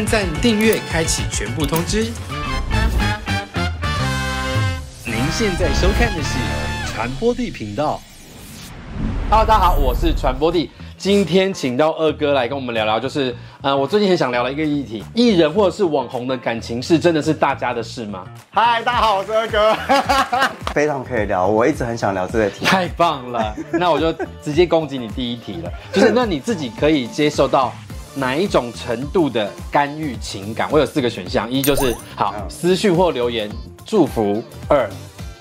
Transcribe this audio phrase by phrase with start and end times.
[0.00, 2.04] 按赞、订阅、开启全部通知。
[5.04, 6.38] 您现在收看的是
[6.90, 8.00] 传播地频道。
[9.28, 10.70] Hello，大家好，我是传播地。
[10.96, 18.24] 今天请到二哥来跟我们聊聊，就是呃，我最近很想聊的一个议题，艺人或者是网红的感情事，真的是大家的事吗？
[18.52, 19.76] 嗨，大家好，我是二哥，
[20.72, 22.64] 非常可以聊，我一直很想聊这个题。
[22.64, 24.10] 太棒了，那我就
[24.42, 27.70] 直接攻击你第一题了，就是那你自己可以接受到
[28.14, 30.68] 哪一种程度的干预情感？
[30.70, 33.50] 我有四个选项，一就是好私讯或留言
[33.84, 34.88] 祝福，二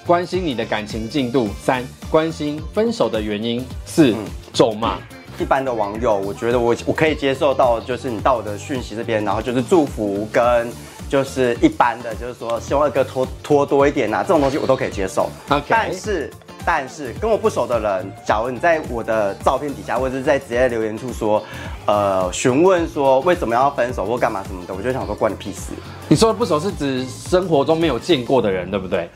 [0.06, 4.16] 关心你的感情进度，三关心分手的原因，四
[4.54, 4.98] 咒骂。
[5.40, 10.70] 一般的网友，我觉得我我可以接受到，就是你到我的讯息这边，然后就是祝福跟
[11.10, 15.30] 就是一般的，就是说希望二哥拖拖多一点呐、啊，这种东西我都可以接受。
[15.48, 16.30] OK 但是
[16.66, 21.44] 但是跟我不熟的人，假如你在我的照片底下，或者是在直接留言处说，
[21.86, 25.74] 呃，询问说为什么要分手或干嘛什么的，我就想说关你屁事。
[26.08, 29.10] 你说的不熟是指生活中没有见过的人，对不对？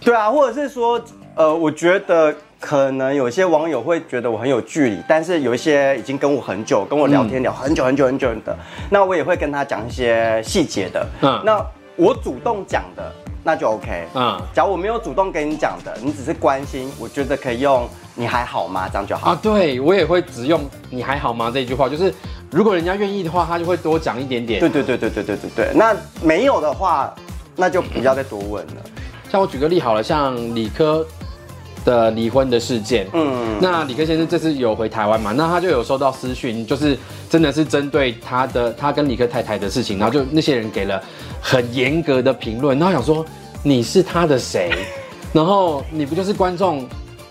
[0.00, 1.00] 对啊，或者是说，
[1.34, 8.56] 呃，我觉得可能有些网友会觉得我很有距离，但是有一些已经跟我很久，跟我聊天聊很久很久很久的，
[8.90, 11.06] 那我也会跟他讲一些细节的。
[11.20, 14.06] 嗯嗯，那我主动讲的，那就 OK。
[14.14, 19.30] 嗯嗯，假如我没有主动跟你讲的，你只是关心，我觉得可以用“你还好吗”这样就好。
[19.30, 20.60] 啊，对我也会只用
[20.90, 22.12] “你还好吗”这一句话，就是
[22.50, 24.60] 如果人家愿意的话，他就会多讲一点点。
[24.60, 25.72] 对对对对对对对对。
[25.74, 27.14] 那没有的话，
[27.56, 28.72] 那就不要再多问了。
[29.30, 31.06] 像我举个例好了，像理科
[31.84, 35.32] 的离婚的事件，嗯，那李克先生这次有回台湾嘛？
[35.32, 36.98] 那他就有收到私讯，就是
[37.30, 41.02] 真的是针对他的他跟李克太太的事情，然后就那些人给了
[41.40, 43.24] 很严格的评论，然后想说
[43.62, 44.70] 你是他的谁？
[45.32, 46.86] 然后你不就是观众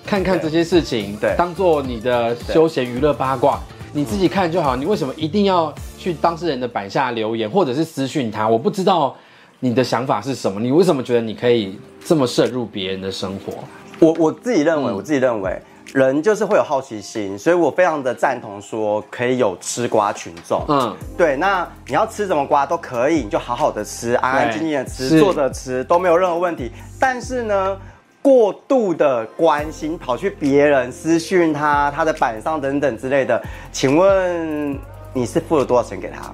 [0.05, 3.59] 看看这些事情，对当做你的休闲娱乐八卦，
[3.93, 4.75] 你自己看就好。
[4.75, 8.47] 你为什么一定要去当事人的板下留言，或者是私讯他？
[8.47, 9.15] 我不知道
[9.59, 13.53] 你的想法是什么，你为什么觉得你可以这么涉入别人的生活？
[13.99, 15.61] 我我自己认为，嗯我自己认为，
[15.93, 20.63] 人就是会有好奇心，所以我非常的赞同说可以有吃瓜群众。
[20.67, 26.71] 嗯嗯，对，那你要吃什么瓜都可以，你就好好的吃，安安静静的吃，坐着吃都没有任何问题。
[26.99, 27.77] 但是呢，
[28.21, 34.77] 过度的关心，跑去别人私讯他、他的板上等等之类的，请问
[35.13, 36.31] 你是付了多少钱给他？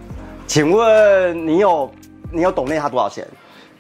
[0.48, 1.90] 请问你有
[2.32, 3.26] 你有懂内他多少钱？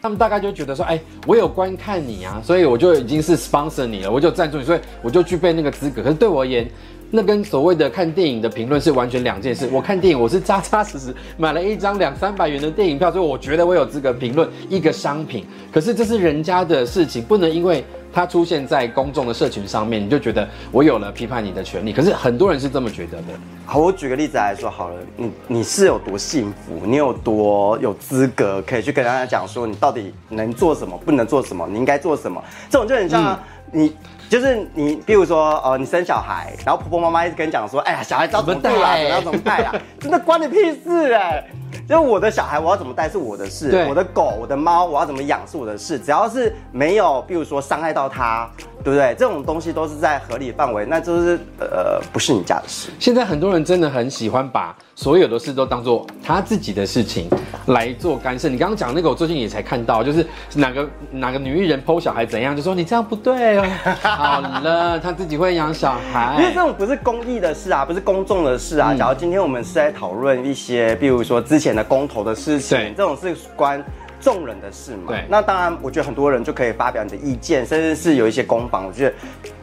[0.05, 6.03] 他们大概就觉得说，哎，我有观看你啊，所以我就已经是 sponsor 你了，我就赞助你，所以我就具备那个资格。
[6.03, 6.69] 可是对我而言，
[7.09, 9.67] 那跟所谓的看电影的评论是完全两件事。
[9.71, 15.43] 我看电影，我是扎扎实实买了一张两三百元的电影票，所以我觉得我有资格评论一个商品。
[15.73, 17.83] 可是这是人家的事情，不能因为
[18.15, 21.91] 它出现在公众的社群上面，你就觉得我有了批判你的权利。
[21.91, 23.27] 可是很多人是这么觉得的。
[23.65, 33.37] 好，我举个例子来说好了，你你是有多幸福，你有多有资格可以去跟大家讲说你到底能做什么，不能做什么，你应该做什么，这种就很像
[33.69, 33.93] 你。
[34.29, 38.71] 就是你，比如说，呃，你生小孩，然后婆婆妈妈一直跟你讲说，哎呀，小孩知道怎么带
[39.09, 39.31] 啊，怎么带。
[39.31, 41.43] 怎么带啊，真的关你屁事哎！
[41.87, 48.49] 就是我的小孩，我要怎么带是我的事，我的狗、我的猫，我要怎么养是我的事，只要是没有，比如说伤害到它，
[48.85, 49.15] 对不对？
[49.17, 52.91] 这种东西都是在合理范围，那就是呃，不是你家的事。
[52.99, 57.27] 现在很多人真的很喜欢把所有的事都当做他自己的事情
[57.65, 58.47] 来做干涉。
[58.47, 63.65] 你刚刚讲那个，我最近也才看到，就是哪个哪个女艺人剖小孩怎样，就说你这样不对哦。
[64.03, 66.35] 好了，他自己会养小孩。
[66.37, 68.93] 因为这种不是公益的事啊，不是公众的事啊。
[68.93, 73.83] 嗯假如今天我们是在讨论一些，比如说之前的公投的事情对，这种是关
[74.25, 75.09] 众人的事嘛。
[75.09, 79.13] 对那当然，我觉得很多人就可以发表你的意见，甚至是有一些攻防，我觉得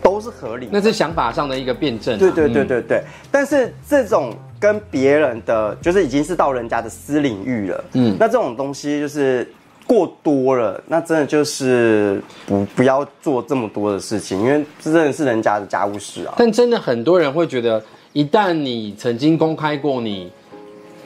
[0.00, 0.68] 都是合理。
[0.70, 7.84] 那是想法上的一个辩证啊、对对对嗯对对，但是这种跟别人的，就是已经是到人家的私领域了。
[7.94, 9.46] 嗯嗯，那这种东西就是
[9.84, 16.34] 过多了，那真的就是不不要做这么多的事情，因为这真的是人家的家务事啊。
[16.38, 20.30] 但真的很多人会觉得，一旦你曾经公开过你，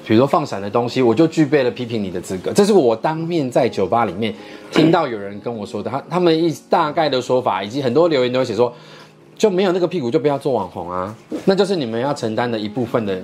[0.07, 2.53] 比如说放闪的东西，我就具备了批评你的资格。
[2.53, 4.33] 这是我当面在酒吧里面
[4.71, 8.73] 听到有人跟我说的，他他们一大概的说法，以及很多留言都会写说，
[9.37, 11.13] 就没有那个屁股就不要做网红啊，
[11.45, 13.21] 那就是你们要承担的一部分的。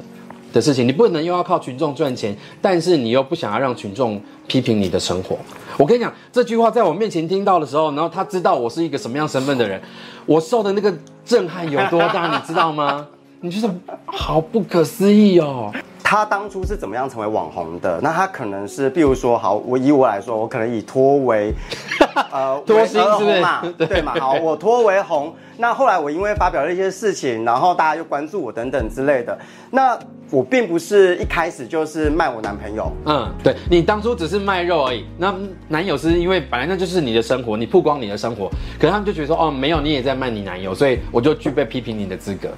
[0.53, 5.35] 的事情，你不能又要靠群众赚钱，但是你又不想要让群众批评你的生活。
[5.79, 9.81] 我跟你讲，这句话在我面前听到的时候，然后他知道我是一个什么样身份的人，
[10.27, 10.93] 我受的那个
[11.25, 13.07] 震撼有多大，你知道吗？
[13.41, 13.67] 你就是
[14.05, 15.73] 好不可思议哦。
[16.13, 17.99] 他当初是怎么样成为网红的？
[18.03, 21.55] 那他可能是，比如说，好，我以我来说，我可能以托为，
[22.31, 24.15] 呃，托薪为而是不是红嘛，对 对嘛？
[24.21, 29.39] 好，我托为红，那后来我因为发表了一些事情，然后大家又关注我等等之类的。
[29.71, 29.99] 那
[30.33, 35.35] 我并不是一开始就是卖我男朋友，嗯，对你当初只是卖肉而已，那
[35.69, 38.49] 男友是因为本来那就是你的生活，你曝光你的生活，
[38.81, 42.49] 可是他们就觉得说，哦，没有，你也在卖你男友，所以我就具备批评你的资格。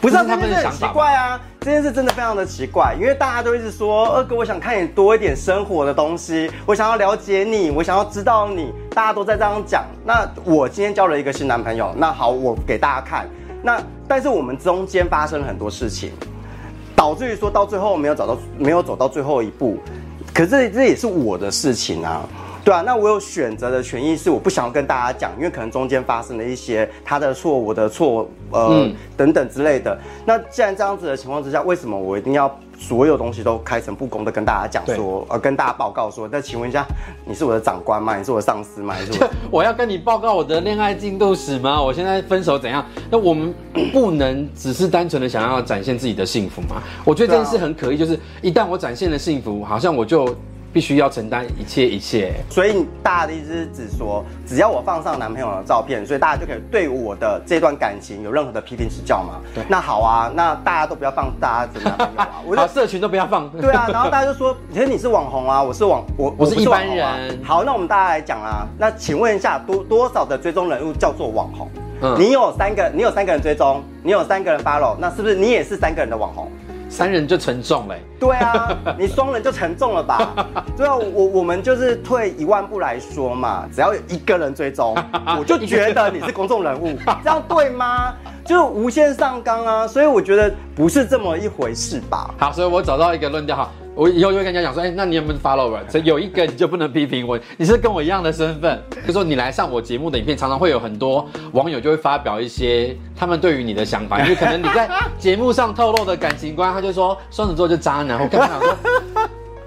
[0.00, 9.84] 不是、啊、他们的这件事很奇怪啊，这件事真的非常的奇怪，因为大家都一直说，二哥，我想看你多一点生活的东西，我想要了解你，我想要知道你，大家都在这样讲。
[10.04, 13.28] 那我今天交了一个新男朋友，那好，我给大家看。
[13.60, 16.12] 那但是我们中间发生了很多事情，
[16.96, 19.78] 导致于说到最后没有找到，没有走到最后一步。
[20.32, 22.28] 可是这也是我的事情啊。
[22.64, 29.96] 对啊，那我有选择的权益，是我不想要跟大家讲，因为可能中间发生了一些他的错、我的错，呃、嗯等等之类的。
[30.24, 36.26] 那既然这样子的情况之下，为什么我一定要所有东西都开诚布公的跟大家讲说，呃，跟大家报告说？
[36.32, 36.86] 那请问一下，
[37.26, 38.16] 你是我的长官吗？
[38.16, 38.94] 你是我的上司吗？
[38.94, 39.30] 还是我？
[39.58, 41.82] 我要跟你报告我的恋爱进度史吗？
[41.82, 42.82] 我现在分手怎样？
[43.10, 43.54] 那我们
[43.92, 46.82] 不能只是单纯的想要展现自己的幸福吗？
[47.04, 50.34] 我觉得这件事很可疑，就是一旦我展现了幸福，好像我就
[50.74, 52.34] 必须要承担一切一切。
[52.50, 59.40] 所以大家的意思是指说，只要我放上男朋友的照片，所以大家就可以对我的这段感情有任何的批评指教嘛？
[59.54, 62.28] 对那好啊，那大家都不要放大家的男朋友啊。
[62.44, 63.48] 我就好，社群都不要放。
[63.56, 71.68] 对啊，然后大家就说，其实你是网红啊，我是网我不我是一般人好，那我们大家来讲啊，那请问一下，多多少的追踪人物叫做网红？
[72.02, 76.50] 嗯你有三个，你有三个人追踪，你有三个人 follow，那是不是你也是三个人的网红？
[76.94, 78.00] 三人就沉重嘞。
[78.20, 80.32] 对啊，你双人就沉重了吧？
[80.78, 84.96] 对啊，我我们就是退一万步来说嘛，只要有一个人追踪，
[85.36, 88.14] 我就觉得你是公众人物， 这样对吗？
[88.44, 92.32] 就无限上纲啊，所以我觉得不是这么一回事吧。
[92.38, 95.78] 好，所以我找到一个论调，好，我以后就会跟人家讲说，哎、那你有没有 follower？
[95.88, 98.82] 所以有一个你就不能批评我，你是跟我一样的身份。
[99.06, 104.88] 就说你来上我节目的影片，常常会有很多网友就会发表一些他们对于你的想法，因为可能你在
[105.18, 108.76] 节目上透露的感情观，他就说双子座就渣男，我跟他讲说。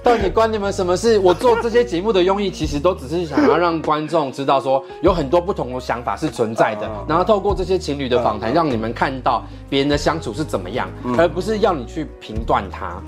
[0.03, 1.19] 到底关你们什么事？
[1.19, 13.01] 我做这些节目的用意，其实都只是想要让观众知道说，有很多不同的想法是存在的嗯，然后透过这些情侣的访谈，让你们看到别人的相处是怎么样，而不是要你去评断他。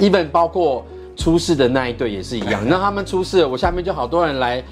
[0.00, 0.84] Even 包括
[1.16, 4.62] 出事的那一对也是一样， 那他们出事了，我下面就好多人来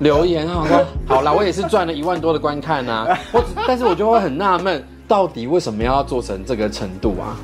[0.00, 7.36] 留言，好说 好啦，我也是赚了一万多的观看啊，我只但是我就会很纳闷，到底为什么要做成这个程度啊？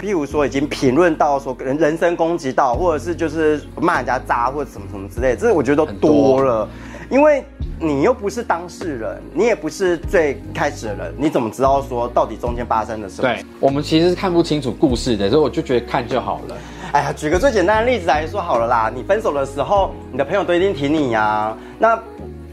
[0.00, 6.68] 譬如说，已经评论到说人人身攻击到，或者是就是骂人家渣或者什么什么之类，这我觉得都多了。
[7.08, 7.44] 因为
[7.82, 13.28] 你又不是当事人，你也不是最开始的人，你怎么知道说到底中间发生了什么？
[13.28, 16.56] 对我们其实是看不清楚故事的，所以我就觉得看就好了。
[16.92, 22.00] 哎呀，举个最简单的例子来说好了啦，你分手的时候，你的朋友都一定挺你呀、那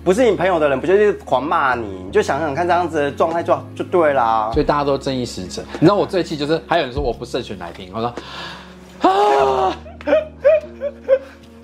[0.03, 1.85] 不是你朋友的人，不就是狂骂你？
[2.05, 4.49] 你就想想看，这样子的状态就就对啦。
[4.51, 5.61] 所以大家都正义使者。
[5.73, 9.75] 你知道我最气就是还有人说我不慎选来宾，我说啊，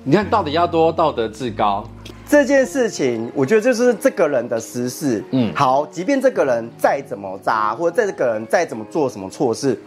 [0.03, 1.83] 你看到底要多道德至高？
[2.35, 5.23] 这件事情，我觉得就是这个人的私事。
[5.31, 9.79] 嗯嗯，好，即便这个人再怎么渣，或者这个人再怎么做什么错事，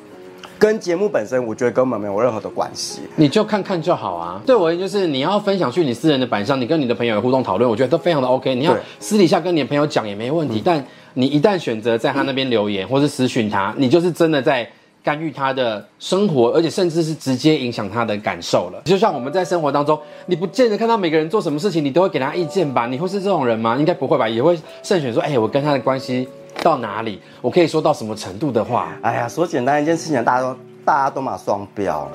[0.58, 3.02] 跟节目本身，我觉得根本没有任何的关系。
[3.16, 4.40] 你就看看就好啊。
[4.46, 8.54] 对我而言，就是你要分享去你私人的版上，你跟你的朋友有互动讨论，我觉得都非常的 OK。
[8.54, 14.66] 你要私底下跟你的朋友讲也没问题，但你一旦选择在他那边留言或是私讯他，你就是真的在。
[15.02, 18.82] 干预他的生活，而且甚至是直接影响他的感受了。
[18.84, 22.86] 就像我们在生活当中，你不见得看到每个人做什么事情，你都会给他意见吧？
[22.86, 23.76] 你会是这种人吗？
[23.76, 24.28] 应该不会吧？
[24.28, 26.28] 也会慎选说，哎、我跟他的关系
[26.62, 28.92] 到哪里，我可以说到什么程度的话。
[29.02, 32.08] 哎呀，说简单一件事情，大家都大家都嘛双标。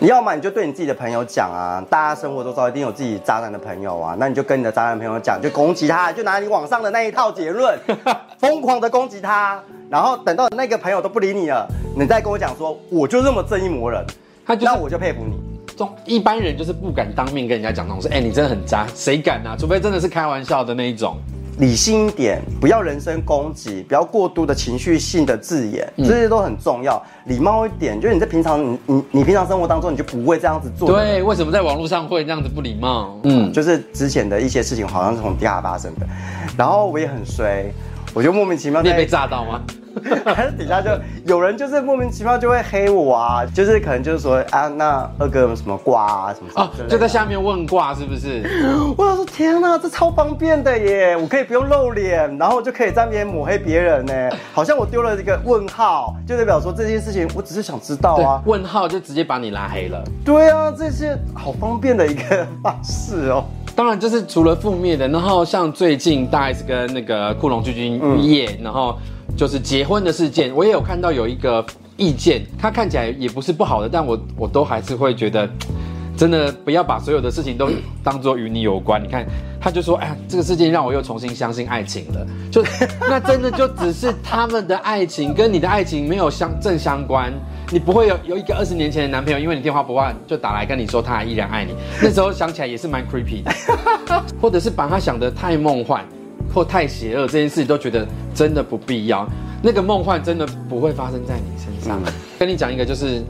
[0.00, 7.76] 你要么你就对你自己的朋友讲啊，大家生活周遭一定有自己渣男的朋友啊，那你就跟你的渣男朋友讲，就攻击他，就拿你网上的那一套结论，
[8.38, 14.04] 疯狂的攻击他，然后等到那个朋友都不理你了，你再跟我讲说，我就这么正义魔人，
[14.46, 15.36] 他就是那我就佩服你。
[15.76, 19.56] 中一般人就是不敢当面跟人家讲那种事，哎、你真的很渣，谁敢啊？
[19.58, 21.16] 除非真的是开玩笑的那一种。
[21.58, 27.02] 理性一点，不要人身攻击，不要过度的情绪性的字眼，这些都很重要。
[27.26, 30.88] 礼貌一点，就是你在平常你你你平常生活当中，你就不会这样子做。
[30.88, 33.18] 对，为什么在网络上会这样子不礼貌？
[33.24, 36.06] 嗯，就是之前的一些事情好像是从地下发生的，
[36.56, 37.66] 然后我也很衰，
[38.14, 39.60] 我就莫名其妙你也被炸到吗？
[40.34, 40.90] 还是底下就
[41.26, 48.42] 有人就是莫名其妙就会黑我啊，就是可能就是说啊，那二哥有什么挂啊什么什么哦之类，的就在下面问卦是不是？
[48.96, 51.16] 我想说天哪，这超方便的耶！
[51.16, 54.12] 我可以不用露脸，然后我就可以在那边抹黑别人呢，
[54.52, 58.42] 好像我丢了一个问号，就代表说这件事情我只是想知道对啊，。
[58.46, 60.02] 问号就直接把你拉黑了。
[60.24, 63.44] 对啊，这些好方便的一个 方式哦。
[63.74, 68.98] 当然就是除了负面的，然后像最近大 S 跟那个库龙巨君夜，然后
[69.38, 71.64] 就是结婚的事件，我也有看到有一个
[71.96, 75.48] 意见，他看起来也不是不好的，但我我都还是会觉得。
[76.18, 77.70] 真的不要把所有的事情都
[78.02, 79.00] 当做与你有关。
[79.00, 79.24] 你看，
[79.60, 82.60] 他就说：“哎呀，这个事件让我又重新相信爱情了。”就
[83.08, 87.32] 那真的就只是他们的爱情跟你的爱情没有相正相关。
[87.70, 91.72] 你不会有有一个二十年前的男朋友，因为你电话不换就打来跟你说他还依然爱你。
[92.02, 93.52] 那时候想起来也是蛮 creepy 的，
[94.40, 96.04] 或者是把他想得太梦幻
[96.54, 99.28] 或太邪恶，这件事情都觉得真的不必要。
[99.62, 102.00] 那个梦幻真的不会发生在你身上。
[102.38, 103.22] 跟你讲一个就是。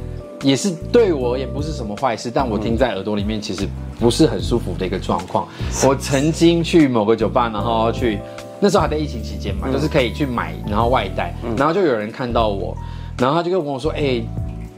[0.45, 3.67] 也是对我也不是什么坏事，但我听在耳朵里面其实
[3.99, 5.49] 不是很舒服的一个状况。
[5.85, 8.21] 我曾经去某个酒吧，然后去
[8.61, 12.73] 那时候还在疫情期间嘛，就是可以去买，然后外带，然后就有人看到我，
[13.19, 14.23] 然后他就跟我说：“哎，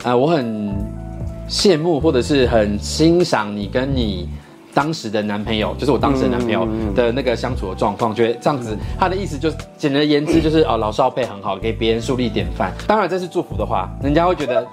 [0.04, 0.74] 呃，我很
[1.46, 4.30] 羡慕或者是很欣赏你跟你。”
[4.72, 12.72] 当时的男朋友就是我当时的男朋友的那个相处的状况，觉得这样子，他的意思就是简而言之就是哦，老少配很好，给别人树立典范。
[12.86, 14.66] 当然这是祝福的话，人家会觉得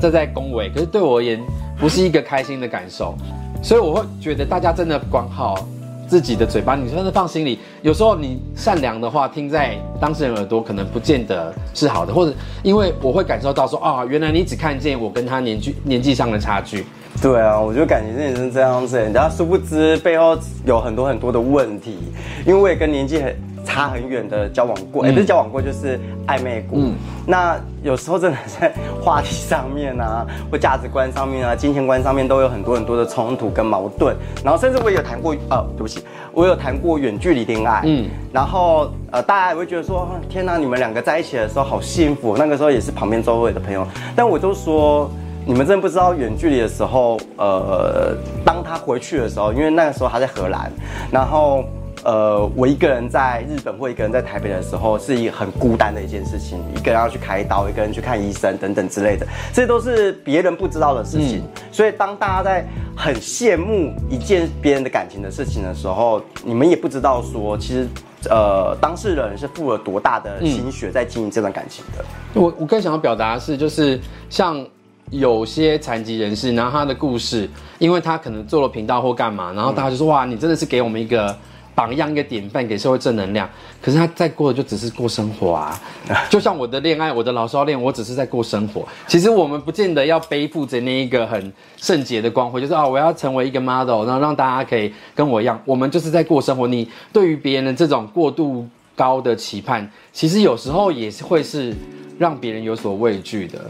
[0.00, 1.40] 这在恭维，可是对我而言
[1.78, 3.14] 不是一个开心的感受，
[3.62, 5.64] 所以我会觉得大家真的管好
[6.08, 7.58] 自己的嘴巴，你真的放心里。
[7.82, 12.34] 有时候你善良的话听在当事人耳朵，可能不见得是好的，或者
[12.64, 16.84] 因为我会感受到说啊，原来你只看见我跟他年纪年纪上的差距。
[17.20, 21.98] 对啊，我就感觉真的是这样子，然后殊不知背后有很多很多的问题，
[22.46, 26.78] 因为我也跟年纪很差很远的交往过，也不是交往过，就是暧昧过。
[27.26, 34.14] 那有时候真的在话题上面啊，或价值观上面啊，金钱观上面都有很多很多的冲突跟矛盾。
[34.44, 37.82] 然后甚至我也有谈过，呃，对不起，我有谈过远距离恋爱。
[37.86, 42.36] 嗯，然后呃，大家也会觉得说，天哪，你们两个在一起的时候好幸福。
[42.36, 45.10] 那个时候也是旁边周围的朋友，但我就说。
[45.48, 50.68] 你们真的不知道远距离的时候，呃，当他回去的时候，因为那个时候他在荷兰，
[51.08, 51.64] 然后，
[52.02, 61.44] 呃，我一个人在日本或一个人在台北的时候，是一个很孤单的一件事情，一个人要去开刀，一个人去看医生等等之类的，这都是别人不知道的事情。
[61.70, 67.88] 所以当大家在很羡慕一件别人的感情的事情的时候，你们也不知道说，其实，
[68.28, 72.04] 呃，当事人是付了多大的心血在经营这段感情的。
[72.34, 74.66] 我我更想要表达的是，就是像。
[75.10, 77.48] 有些残疾人士，然后他的故事，
[77.78, 81.36] 因为他可能做了频道或干嘛，然后大家就说哇，你真的是给我们一个
[81.74, 83.48] 榜样，一个典范，给社会正能量。
[83.80, 85.80] 可是他在过的就只是过生活啊，
[86.28, 88.84] 就像我的恋爱，我的老少恋，我只是在过生活。
[89.06, 95.60] 其实我们不见得要背负着那一个很圣洁的光辉，就是啊，我要成为一个 model，然后让大家可以跟我一样。
[95.64, 96.66] 我们就是在过生活。
[96.66, 101.72] 你对于别人的这种过度高的期盼，其实有时候也是会是
[102.18, 103.60] 让别人有所畏惧的。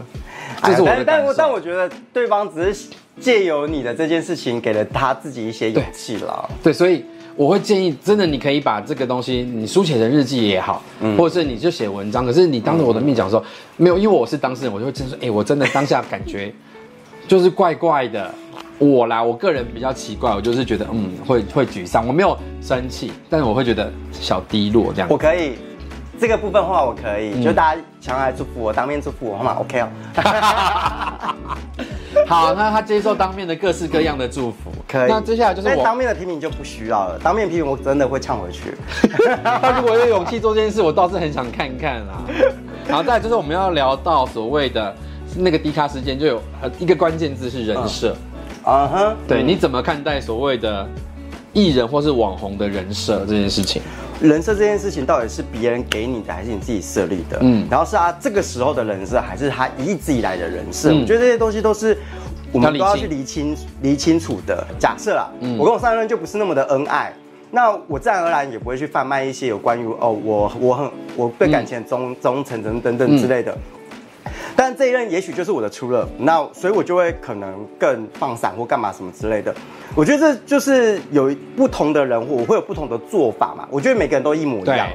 [0.63, 2.87] 这是我的但但但我觉得对方只是
[3.19, 6.49] 借由你的这件事情，给了他自己一些勇气了。
[6.63, 7.03] 对，所以
[7.35, 10.81] 我会建议，真的你可以把这个东西，你书写的日记也好，
[11.17, 12.25] 或者是你就写文章。
[12.25, 13.43] 可是你当着我的面讲说
[13.75, 16.51] 没有，因为我是当事人，我就会真说，哎，我真的当下感觉
[17.27, 18.33] 就是怪怪的。
[18.79, 22.07] 我啦，我个人比较奇怪，我就是觉得嗯，会会沮丧。
[22.07, 25.07] 我没有生气，但是我会觉得小低落这样。
[25.09, 25.57] 我可以。
[26.19, 29.87] 这个部分的话我可以，就大家想来祝福我，当面祝福我好吗？OK 哦。
[32.25, 35.11] 好，那他接受当面的各式各样的祝福，可以。
[35.11, 38.75] 那接下来就是我当面的批评就不需要了，当面批评我真的会唱回去。
[39.43, 42.25] 他 如果有勇气做这件事，我倒是很想看看啊。
[42.87, 44.95] 然后再就是我们要聊到所谓的
[45.35, 46.41] 那个低卡事件，就有
[46.79, 48.15] 一个关键字是人设。
[48.67, 50.85] 啊哈，对，你怎么看待所谓的
[51.53, 53.81] 艺人或是网红的人设这件事情？
[54.19, 57.37] 人设这件事情到底是别人给你的，还是你自己设立的？
[57.39, 60.89] 嗯，然后是他这个时候的人设，还是他一直以来的人设？
[60.93, 61.97] 我觉得这些东西都是
[62.51, 64.67] 我们都要去理清、理清楚的。
[64.77, 67.13] 假设啦，我跟我上一任就不是那么的恩爱，
[67.51, 73.57] 那我自然而然也不会去贩卖一些有关于哦，我我很我对感情忠忠诚等等等之类的。
[74.59, 79.53] 但这一任也许就是我的初任，那所以我就会可能更放散或干嘛什么之类的。
[79.93, 83.67] 我觉得这就是有不同的人，我会有不同的做法嘛。
[83.69, 84.89] 我觉得每个人都一模一样。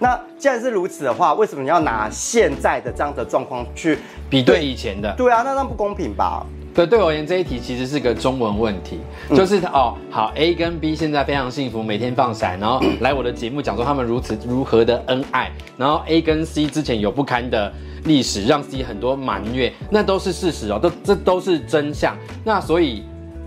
[0.00, 3.96] 那既然是如此的话，为什么你要拿现在的这样的状况去
[4.28, 5.14] 比对以前的？
[5.16, 6.44] 对啊，那那不公平吧？
[6.76, 8.98] 对，对我而言这一题其实是个中文问题，
[9.34, 17.72] 就是哦，好，A 跟 B 现在非常幸福，每天放闪，然后 来我的节目讲说他们如此如何的恩爱，然后 A 跟 C 之前有不堪的。
[18.04, 22.16] 历史让 C 很多埋怨，那都是事实哦，都这都是真相。
[22.44, 23.02] 那所以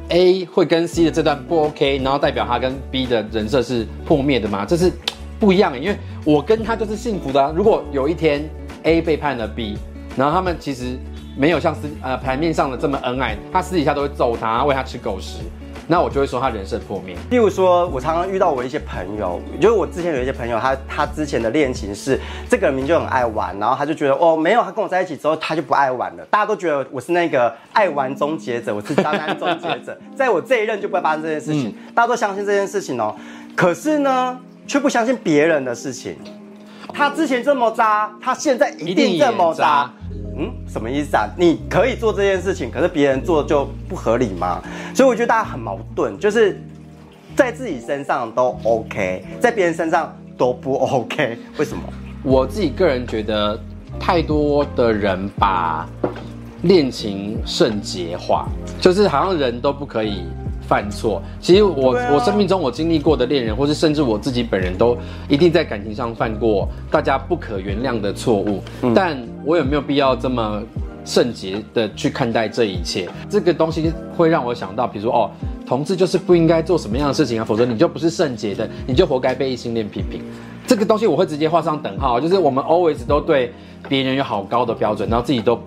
[0.09, 4.65] A 会跟 C 的这段不 OK，然后代表他跟 B 的人设是破灭的吗？
[4.65, 4.91] 这是
[5.39, 5.95] 不一样，因为
[6.25, 7.53] 我跟他就是幸福的。
[7.55, 8.50] 如果有一天
[8.83, 9.77] A 背叛了 B，
[10.17, 11.00] 然后他们其实
[11.39, 15.39] 没有像私呃牌面上的这么恩爱，他私底下都会揍他，喂他吃狗食。
[15.88, 17.15] 那我就会说他人设破灭。
[17.31, 22.19] 例如说，我常常遇到我一些朋友，就是我之前有一些朋友，他他之前的恋情是
[22.50, 26.25] 这个人明明就很爱玩，然后他就觉得哦没有，他跟我在一起之后他就不爱玩了。
[26.29, 33.15] 大家都觉得我是那个爱玩终结者，我是渣男终结者，在我这一任就不会发生这件事情，大家都相信这件事情哦。
[33.55, 36.17] 可是呢，却不相信别人的事情。
[36.93, 39.89] 他之前这么渣，他现在一定这么渣。
[40.39, 41.27] 嗯，什么意思啊？
[41.38, 44.62] 你可以做这件事情，可是别人做就不合理吗？
[44.96, 46.58] 所以我觉得大家很矛盾，就是
[47.36, 51.38] 在自己身上都 OK，在别人身上都不 OK。
[51.60, 51.84] 为什么？
[52.24, 53.60] 我自己个人觉得，
[54.00, 55.86] 太多的人把
[56.62, 58.48] 恋情圣洁化，
[58.79, 60.24] 就是好像人都不可以
[60.67, 61.22] 犯错。
[61.39, 68.62] 其实我、啊我生命中我经历过的恋人，或是甚至我自己本人都一定在感情上犯过大家不可原谅的错误。
[68.93, 69.17] 但
[69.49, 70.61] 我有没有必要这么
[71.03, 73.09] 圣洁的去看待这一切？
[73.27, 75.31] 这个东西会让我想到，比如说哦，
[75.65, 80.21] 同志就是不应该做什么样的事情啊，否则你就不是圣洁的，你就活该被异性恋批评。
[80.67, 83.51] 这个东西我会直接画上等号，就是我们 always 都对
[83.87, 85.59] 别人有好高的标准，然后自己都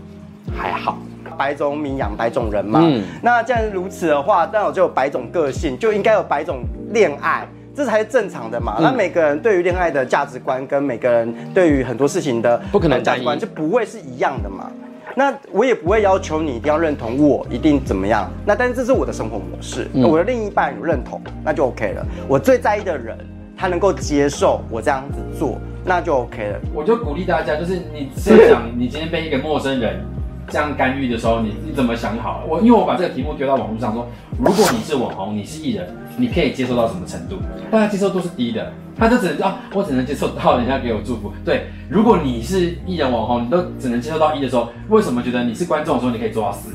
[0.56, 0.96] 还好。
[1.36, 2.78] 百种米养百种人嘛。
[2.84, 6.62] 嗯那既然如此的话，那我就有百种个性，就应该有百种
[6.92, 7.48] 恋爱。
[7.74, 8.76] 这才是正常的嘛。
[8.78, 14.70] 嗯那每个人对于恋爱的价值观，跟每个人对于很多事情的不可能呃价值观就不会是一样的嘛。
[15.14, 18.30] 那我也不会要求你一定要认同我，一定怎么样。
[18.46, 22.06] 那但是这是我的生活模式，嗯我的另一半有认同，那就 OK 了。
[22.26, 23.18] 我最在意的人，
[23.54, 26.60] 他能够接受我这样子做，那就 OK 了。
[26.74, 30.00] 我就鼓励大家，就是你设想你今天被一个陌生人
[30.48, 32.44] 这样干预的时候，你你怎么想好？
[32.48, 34.06] 我因为我把这个题目丢到网络上说，
[34.38, 37.36] 如果你是网红，你是艺人，你可以接受到什么程度？
[37.70, 41.32] 大家接受度是低的，他就只能啊，我只能接受到人家给我祝福。
[41.44, 46.70] 对，如果你是艺人网红，你都只能接受到一的时候，为什么觉得你是观众的时候你可以做到四？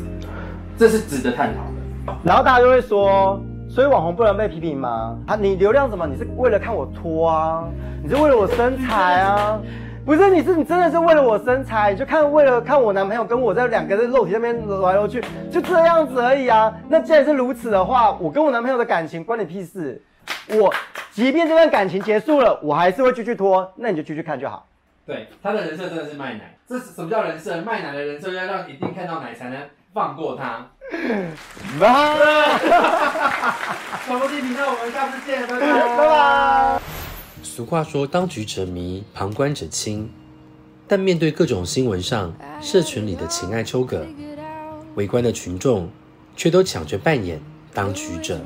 [0.77, 2.17] 这是值得探讨的。
[2.23, 3.39] 然后大家就会说，
[3.69, 5.17] 所以网红不能被批评吗？
[5.27, 6.07] 啊，你流量怎么？
[6.07, 7.63] 你是为了看我脱啊？
[8.01, 9.59] 你是为了我身材啊？
[10.07, 15.21] 不是，你是你真的是为了我身材，你就看为了看我男朋友跟我在两个人肉体那边揉来揉去，
[15.51, 16.73] 就这样子而已啊。
[16.87, 20.01] 那既然是如此的话，我跟我男朋友的感情关你屁事。
[20.47, 20.73] 我
[21.11, 24.65] 即便这段感情结束了，我还是会继续拖，那你就继续看就好。
[25.05, 26.55] 对，他的人设真的是卖奶。
[26.69, 27.61] 这是什么叫人设？
[27.63, 29.59] 卖奶的人设要让一定看到奶才能
[29.93, 30.67] 放过他。
[31.81, 31.87] 拜
[34.07, 36.79] 传播地频道，我们下次见，拜拜拜。
[37.57, 40.07] 俗话说：“当局者迷，旁观者清。”
[40.87, 44.05] 但面对各种新闻上社群里的情爱纠葛，
[44.93, 45.89] 围观的群众
[46.35, 47.41] 却都抢着扮演
[47.73, 48.39] 当局者，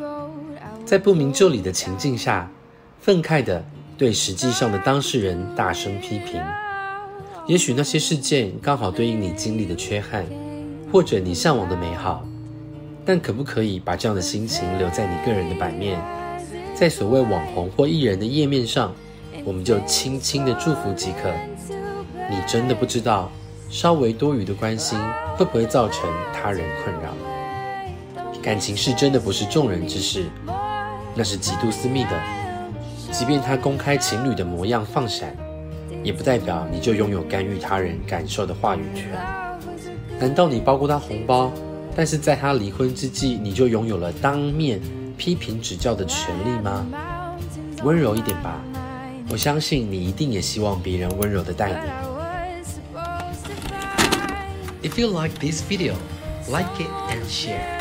[0.86, 2.50] 在不明就里的情境下，
[3.02, 3.62] 愤慨地
[3.97, 6.41] 对实际上的当事人大声批评。
[7.45, 10.26] 也许那些事件刚好对应你经历的缺憾，
[10.89, 12.26] 或者你向往的美好，
[13.04, 16.00] 但可不可以把这样的心情留在你个人的版面？
[16.74, 18.91] 在所谓网红或艺人的页面上，
[19.43, 21.30] 我们就轻轻的祝福即可。
[22.30, 23.32] 你真的不知道，
[23.69, 24.99] 稍微多余的关心
[25.36, 27.12] 会不会造成他人困扰？
[28.41, 30.25] 感情是真的不是众人之事，
[31.15, 32.10] 那是极度私密的。
[33.12, 35.36] 即便他公开情侣的模样放闪，
[36.04, 39.08] 也不代表你就拥有干预他人感受的话语权。
[40.19, 41.51] 难道你包过他红包，
[41.95, 44.80] 但是在他离婚之际，你就拥有了当面
[45.17, 46.86] 批评指教的权利吗？
[47.84, 48.62] 温柔一点吧，
[49.31, 52.07] 我相信你一定也希望别人温柔的待你。
[54.83, 55.95] If you like this video,
[56.49, 57.80] like it and share.